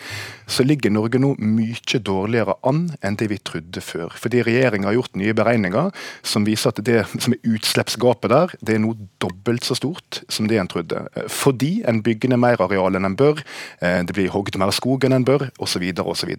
så 0.50 0.66
ligger 0.66 0.94
Norge 0.94 1.22
nå 1.22 1.36
mye 1.38 2.02
dårligere 2.02 2.56
an 2.68 2.88
enn 3.06 3.18
det 3.20 3.30
vi 3.32 3.38
trodde 3.46 3.84
før. 3.86 4.14
Fordi 4.18 4.42
regjeringa 4.46 4.90
har 4.90 4.98
gjort 4.98 5.20
nye 5.20 5.36
beregninger 5.38 5.92
som 6.26 6.48
viser 6.48 6.74
at 6.74 6.82
det 6.86 7.04
som 7.12 7.36
er 7.36 7.54
utslippsgapet 7.54 8.34
der, 8.34 8.56
det 8.66 8.76
er 8.76 8.84
nå 8.84 8.96
dobbelt 9.22 9.68
så 9.68 9.78
stort 9.78 10.22
som 10.32 10.50
det 10.50 10.58
en 10.60 10.72
trodde. 10.72 11.06
Fordi 11.30 11.84
en 11.90 12.02
bygger 12.06 12.34
ned 12.34 12.42
mer 12.42 12.62
areal 12.66 12.98
enn 12.98 13.08
en 13.12 13.18
bør, 13.20 13.44
eh, 13.82 14.02
det 14.02 14.16
blir 14.18 14.34
hogd 14.34 14.58
mer 14.60 14.74
skog 14.76 15.06
enn 15.06 15.20
en 15.20 15.28
bør, 15.28 15.50
osv. 15.62 15.86
osv. 16.02 16.34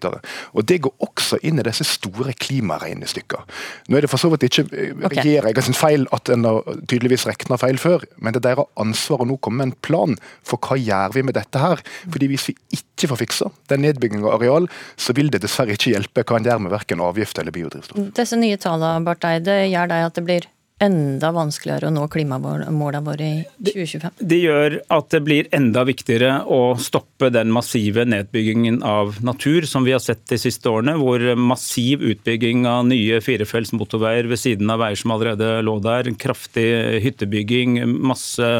Og 0.53 0.67
det 0.67 0.81
går 0.83 1.07
også 1.07 1.39
inn 1.47 1.61
i 1.61 1.67
disse 1.67 1.87
store 1.87 2.35
klimaregnestykkene. 2.35 3.47
Nå 3.87 3.97
er 3.97 4.05
det 4.05 4.11
for 4.11 4.21
så 4.21 4.31
vidt 4.33 4.49
ikke 4.49 4.67
okay. 4.67 5.21
regjeringa 5.21 5.63
sin 5.63 5.77
feil 5.77 6.00
at 6.15 6.29
en 6.33 6.45
tydeligvis 6.89 7.25
regna 7.29 7.57
feil 7.61 7.79
før, 7.81 8.05
men 8.17 8.33
det 8.33 8.41
er 8.41 8.51
deres 8.51 8.69
ansvar 8.81 9.23
å 9.23 9.27
nå 9.29 9.37
komme 9.43 9.61
med 9.61 9.71
en 9.71 9.81
plan 9.85 10.17
for 10.47 10.61
hva 10.61 10.77
gjør 10.79 11.17
vi 11.17 11.25
med 11.27 11.37
dette 11.37 11.61
her. 11.61 11.83
Fordi 12.07 12.31
Hvis 12.31 12.47
vi 12.49 12.55
ikke 12.77 13.11
får 13.11 13.21
fiksa 13.23 13.51
den 13.71 13.83
nedbygginga 13.85 14.29
av 14.29 14.39
areal, 14.39 14.69
så 14.95 15.15
vil 15.17 15.31
det 15.33 15.43
dessverre 15.43 15.75
ikke 15.75 15.93
hjelpe 15.95 16.23
hva 16.23 16.39
en 16.39 16.47
gjør 16.47 16.63
med 16.65 16.73
verken 16.73 17.03
avgift 17.03 17.39
eller 17.41 17.55
biodrivstoff. 17.55 18.11
Disse 18.17 18.39
nye 18.39 18.59
tallene 18.61 19.05
Barth 19.05 19.27
Eide, 19.27 19.63
gjør 19.71 19.91
deg 19.91 20.07
at 20.07 20.17
det 20.17 20.25
blir 20.27 20.49
enda 20.81 21.31
vanskeligere 21.35 21.89
å 21.89 21.93
nå 21.93 22.07
klimamålene 22.11 23.01
våre 23.05 23.27
i 23.27 23.35
2025? 23.61 24.17
Det, 24.19 24.39
gjør 24.41 24.77
at 24.93 25.09
det 25.13 25.21
blir 25.25 25.49
enda 25.55 25.83
viktigere 25.87 26.41
å 26.49 26.75
stoppe 26.81 27.29
den 27.33 27.53
massive 27.53 28.05
nedbyggingen 28.09 28.81
av 28.87 29.19
natur 29.25 29.67
som 29.69 29.85
vi 29.87 29.93
har 29.95 30.03
sett 30.03 30.23
de 30.31 30.39
siste 30.41 30.71
årene, 30.71 30.97
hvor 30.99 31.23
massiv 31.37 32.03
utbygging 32.11 32.65
av 32.69 32.87
nye 32.89 33.21
firefelts 33.23 33.75
motorveier 33.77 34.29
ved 34.31 34.41
siden 34.41 34.73
av 34.73 34.81
veier 34.83 34.99
som 34.99 35.13
allerede 35.15 35.53
lå 35.65 35.77
der, 35.83 36.11
kraftig 36.21 36.69
hyttebygging, 37.05 37.81
masse 38.01 38.51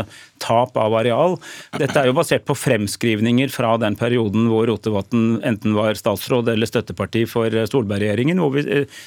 tap 0.41 0.77
av 0.79 0.95
areal. 0.99 1.37
Dette 1.77 1.95
er 2.01 2.09
jo 2.09 2.17
basert 2.17 2.45
på 2.47 2.57
fremskrivninger 2.57 3.51
fra 3.53 3.75
den 3.81 3.95
perioden 3.99 4.49
hvor 4.51 4.67
Rotevatn 4.69 5.39
enten 5.47 5.75
var 5.77 5.97
statsråd 5.99 6.49
eller 6.51 6.69
støtteparti 6.69 7.23
for 7.29 7.53
Solberg-regjeringen. 7.71 8.41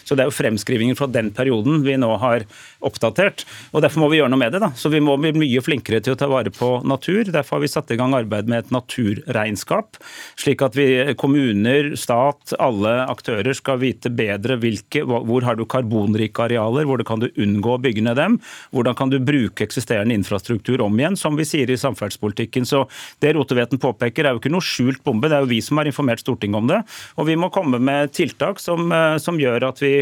Så 0.04 0.16
det 0.16 0.24
er 0.24 0.30
jo 0.30 0.36
fremskrivninger 0.36 0.98
fra 0.98 1.10
den 1.10 1.32
perioden 1.34 1.82
vi 1.84 1.96
nå 2.00 2.12
har 2.22 2.46
oppdatert. 2.84 3.44
og 3.72 3.84
Derfor 3.84 4.04
må 4.04 4.10
vi 4.12 4.20
gjøre 4.20 4.32
noe 4.32 4.42
med 4.44 4.54
det. 4.54 4.62
da. 4.64 4.72
Så 4.76 4.92
Vi 4.94 5.02
må 5.02 5.16
bli 5.18 5.32
mye 5.34 5.62
flinkere 5.64 6.00
til 6.04 6.14
å 6.14 6.18
ta 6.18 6.28
vare 6.30 6.52
på 6.54 6.78
natur. 6.86 7.24
Derfor 7.24 7.58
har 7.58 7.64
vi 7.64 7.72
satt 7.72 7.90
i 7.90 7.98
gang 7.98 8.14
arbeid 8.14 8.48
med 8.48 8.64
et 8.64 8.70
naturregnskap, 8.74 9.98
slik 10.38 10.62
at 10.62 10.76
vi, 10.78 10.86
kommuner, 11.18 11.94
stat, 11.98 12.54
alle 12.62 12.94
aktører 13.10 13.54
skal 13.56 13.80
vite 13.82 14.12
bedre 14.14 14.58
hvilke, 14.62 15.02
hvor 15.04 15.46
har 15.46 15.58
du 15.58 15.64
karbonrike 15.66 16.46
arealer, 16.46 16.86
hvordan 16.88 17.08
kan 17.08 17.24
du 17.24 17.28
unngå 17.34 17.74
å 17.74 17.82
bygge 17.82 18.04
ned 18.06 18.18
dem, 18.20 18.38
hvordan 18.74 18.98
kan 18.98 19.12
du 19.12 19.18
bruke 19.22 19.66
eksisterende 19.66 20.16
infrastruktur 20.16 20.82
om 20.84 20.98
igjen 20.98 21.18
som 21.24 21.40
vi 21.40 21.48
sier 21.48 21.72
i 21.72 21.80
samferdselspolitikken. 21.80 22.68
Så 22.68 22.84
Det 23.20 23.34
Roteveten 23.34 23.80
påpeker 23.80 24.28
er 24.28 24.36
jo 24.36 24.42
ikke 24.42 24.52
noe 24.52 24.64
skjult 24.64 25.02
bombe, 25.04 25.30
det 25.32 25.38
er 25.38 25.46
jo 25.46 25.52
vi 25.54 25.62
som 25.64 25.80
har 25.80 25.88
informert 25.90 26.22
Stortinget 26.22 26.60
om 26.60 26.70
det. 26.70 26.80
Og 27.18 27.28
vi 27.28 27.36
må 27.40 27.50
komme 27.52 27.80
med 27.80 28.12
tiltak 28.14 28.60
som, 28.62 28.90
eh, 28.92 29.18
som 29.18 29.40
gjør 29.40 29.70
at 29.70 29.82
vi 29.82 29.94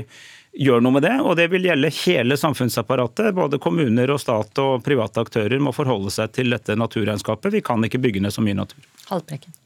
gjør 0.52 0.83
noe 0.85 0.99
med 0.99 1.07
det, 1.07 1.14
og 1.25 1.37
det 1.38 1.49
vil 1.52 1.64
gjelde 1.64 1.88
hele 2.02 2.37
samfunnsapparatet. 2.37 3.33
Både 3.37 3.61
kommuner 3.62 4.11
og 4.12 4.21
stat 4.21 4.59
og 4.61 4.85
private 4.85 5.25
aktører 5.25 5.62
må 5.62 5.73
forholde 5.73 6.12
seg 6.12 6.35
til 6.37 6.52
dette 6.52 6.76
naturregnskapet. 6.76 7.52
Vi 7.57 7.64
kan 7.64 7.85
ikke 7.85 8.02
bygge 8.02 8.21
ned 8.25 8.35
så 8.35 8.45
mye 8.45 8.59
natur. 8.59 8.85
Halvprekken. 9.09 9.57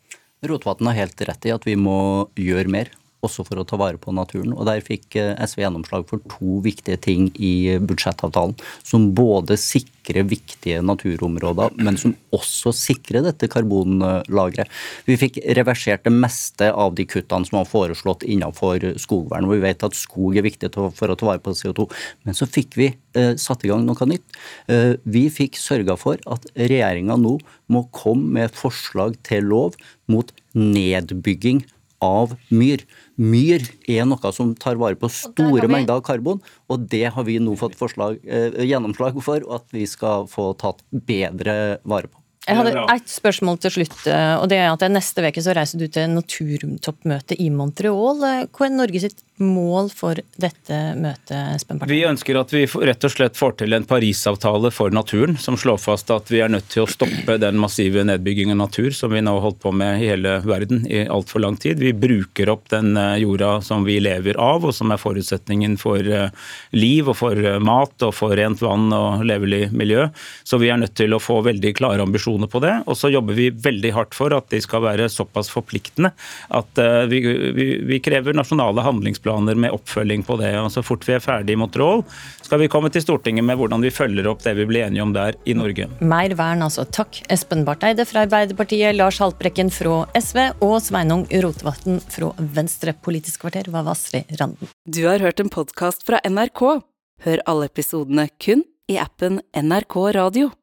Rotevatn 0.47 0.87
har 0.87 1.01
helt 1.01 1.27
rett 1.27 1.49
i 1.49 1.55
at 1.55 1.67
vi 1.67 1.75
må 1.81 1.99
gjøre 2.39 2.71
mer 2.71 2.93
også 3.27 3.45
for 3.47 3.61
å 3.61 3.67
ta 3.69 3.79
vare 3.81 4.01
på 4.01 4.15
naturen. 4.15 4.55
Og 4.55 4.67
Der 4.69 4.83
fikk 4.85 5.17
eh, 5.21 5.35
SV 5.43 5.65
gjennomslag 5.65 6.07
for 6.09 6.23
to 6.33 6.61
viktige 6.65 6.99
ting 7.03 7.29
i 7.37 7.77
budsjettavtalen, 7.83 8.57
som 8.87 9.11
både 9.17 9.59
sikrer 9.61 10.27
viktige 10.31 10.83
naturområder, 10.87 11.75
men 11.83 11.99
som 12.01 12.15
også 12.35 12.73
sikrer 12.77 13.25
dette 13.27 13.49
karbonlageret. 13.51 14.71
Vi 15.09 15.19
fikk 15.21 15.41
reversert 15.59 16.05
det 16.07 16.15
meste 16.15 16.71
av 16.73 16.95
de 16.99 17.07
kuttene 17.09 17.49
som 17.49 17.61
var 17.61 17.71
foreslått 17.71 18.27
innenfor 18.27 18.95
skogvern. 19.03 19.49
og 19.49 19.57
Vi 19.57 19.65
vet 19.67 19.87
at 19.87 19.99
skog 19.99 20.39
er 20.39 20.47
viktig 20.47 20.73
for 20.75 21.11
å 21.11 21.19
ta 21.19 21.31
vare 21.31 21.43
på 21.43 21.55
CO2, 21.57 21.89
men 22.27 22.39
så 22.39 22.49
fikk 22.49 22.79
vi 22.79 22.91
eh, 23.19 23.35
satt 23.41 23.65
i 23.65 23.73
gang 23.73 23.87
noe 23.87 24.11
nytt. 24.11 24.41
Eh, 24.71 24.95
vi 25.05 25.27
fikk 25.33 25.59
sørga 25.61 25.99
for 26.01 26.21
at 26.31 26.47
regjeringa 26.55 27.19
nå 27.21 27.37
må 27.73 27.87
komme 27.95 28.41
med 28.41 28.55
forslag 28.55 29.17
til 29.27 29.49
lov 29.51 29.77
mot 30.11 30.31
nedbygging 30.57 31.65
av 32.05 32.35
myr. 32.51 32.85
Myr 33.17 33.65
er 33.89 34.05
noe 34.09 34.33
som 34.35 34.55
tar 34.59 34.79
vare 34.81 34.99
på 34.99 35.11
store 35.13 35.71
mengder 35.71 36.03
karbon, 36.05 36.43
og 36.69 36.87
det 36.93 37.07
har 37.15 37.27
vi 37.29 37.39
nå 37.43 37.57
fått 37.61 37.79
forslag, 37.79 38.21
eh, 38.25 38.63
gjennomslag 38.67 39.19
for 39.25 39.43
at 39.55 39.67
vi 39.73 39.87
skal 39.87 40.29
få 40.31 40.53
tatt 40.59 40.83
bedre 40.91 41.79
vare 41.85 42.09
på. 42.13 42.26
Jeg 42.47 42.61
hadde 42.61 42.85
ett 42.95 43.11
spørsmål 43.11 43.59
til 43.65 43.73
slutt, 43.79 44.03
og 44.07 44.47
det 44.53 44.61
er 44.63 44.71
at 44.71 44.85
neste 44.93 45.25
uke 45.25 45.43
så 45.43 45.55
reiser 45.57 45.81
du 45.83 45.89
til 45.91 46.13
naturtoppmøte 46.15 47.39
i 47.43 47.49
Montreal. 47.51 48.23
Hva 48.55 48.69
er 48.69 48.77
Norge 48.77 49.03
sitt 49.03 49.25
mål 49.43 49.91
for 49.93 50.19
dette 50.41 50.77
møtet, 50.97 51.35
Espen? 51.57 51.83
Vi 51.89 51.99
ønsker 52.09 52.39
at 52.41 52.53
vi 52.55 52.65
rett 52.67 53.05
og 53.05 53.13
slett 53.13 53.37
får 53.37 53.59
til 53.61 53.77
en 53.77 53.85
Parisavtale 53.89 54.71
for 54.73 54.95
naturen, 54.95 55.37
som 55.41 55.59
slår 55.61 55.81
fast 55.83 56.11
at 56.15 56.31
vi 56.33 56.41
er 56.45 56.53
nødt 56.53 56.69
til 56.73 56.85
å 56.85 56.91
stoppe 56.91 57.37
den 57.43 57.59
massive 57.61 58.05
nedbyggingen 58.09 58.57
av 58.57 58.71
natur 58.71 58.95
som 58.97 59.13
vi 59.13 59.23
nå 59.25 59.35
har 59.37 59.45
holdt 59.45 59.61
på 59.63 59.73
med 59.77 60.01
i 60.01 60.11
hele 60.11 60.39
verden 60.47 60.87
i 60.89 61.05
altfor 61.13 61.45
lang 61.45 61.59
tid. 61.61 61.83
Vi 61.83 61.93
bruker 61.93 62.51
opp 62.53 62.71
den 62.73 62.97
eh, 62.97 63.19
jorda 63.23 63.61
som 63.65 63.85
vi 63.87 63.99
lever 64.03 64.41
av, 64.41 64.65
og 64.67 64.75
som 64.77 64.93
er 64.95 65.01
forutsetningen 65.03 65.77
for 65.81 66.01
eh, 66.01 66.33
liv 66.77 67.11
og 67.13 67.19
for 67.21 67.37
eh, 67.37 67.61
mat 67.61 68.07
og 68.07 68.15
for 68.17 68.37
rent 68.37 68.65
vann 68.65 68.89
og 68.97 69.25
levelig 69.29 69.67
miljø. 69.77 70.09
Så 70.45 70.61
vi 70.63 70.73
er 70.73 70.81
nødt 70.81 70.97
til 70.97 71.15
å 71.15 71.23
få 71.23 71.43
veldig 71.47 71.75
klare 71.77 72.07
ambisjoner 72.07 72.36
på 72.45 72.61
det. 72.61 72.75
Og 72.85 73.01
så 73.01 73.09
jobber 73.09 73.39
vi 73.39 73.49
veldig 73.51 73.95
hardt 73.97 74.15
for 74.19 74.37
at 74.37 74.51
de 74.53 74.61
skal 74.61 74.85
være 74.85 75.09
såpass 75.09 75.49
forpliktende 75.53 76.13
at 76.53 76.79
vi, 77.09 77.23
vi, 77.57 77.67
vi 77.89 77.99
krever 78.05 78.37
nasjonale 78.37 78.85
handlingsplaner 78.85 79.07
handlingsplaner 79.07 79.55
med 79.55 79.71
oppfølging 79.71 80.23
på 80.23 80.37
det. 80.37 80.59
og 80.59 80.71
Så 80.73 80.83
fort 80.83 81.05
vi 81.07 81.15
er 81.15 81.21
ferdig 81.21 81.55
i 81.55 81.57
Montreal, 81.57 82.03
skal 82.43 82.61
vi 82.61 82.69
komme 82.69 82.91
til 82.91 83.03
Stortinget 83.03 83.45
med 83.45 83.57
hvordan 83.59 83.83
vi 83.83 83.91
følger 83.91 84.27
opp 84.27 84.43
det 84.45 84.55
vi 84.57 84.67
ble 84.67 84.85
enige 84.87 85.03
om 85.03 85.13
der 85.13 85.37
i 85.45 85.55
Norge. 85.55 85.89
Mer 86.01 86.35
vern, 86.35 86.63
altså. 86.63 86.85
Takk, 86.85 87.23
Espen 87.29 87.65
Barth 87.65 87.87
Eide 87.87 88.07
fra 88.07 88.25
Arbeiderpartiet, 88.27 88.97
Lars 88.97 89.19
Haltbrekken 89.21 89.71
fra 89.71 90.07
SV 90.17 90.39
og 90.61 90.81
Sveinung 90.83 91.27
Rotevatn 91.31 92.01
fra 92.01 92.33
Venstre. 92.39 92.95
Politisk 92.95 93.45
kvarter 93.45 93.71
var 93.71 93.87
Vasri 93.87 94.25
Randen. 94.41 94.71
Du 94.87 95.05
har 95.07 95.21
hørt 95.21 95.41
en 95.41 95.53
podkast 95.53 96.07
fra 96.07 96.21
NRK. 96.25 96.83
Hør 97.25 97.43
alle 97.49 97.71
episodene 97.71 98.29
kun 98.43 98.65
i 98.91 99.01
appen 99.03 99.41
NRK 99.57 99.97
Radio. 100.17 100.53